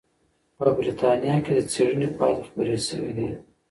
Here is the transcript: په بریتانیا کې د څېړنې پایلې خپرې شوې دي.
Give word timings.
په 0.57 0.65
بریتانیا 0.75 1.35
کې 1.45 1.51
د 1.55 1.59
څېړنې 1.71 2.07
پایلې 2.17 2.43
خپرې 2.47 2.77
شوې 2.87 3.11
دي. 3.17 3.29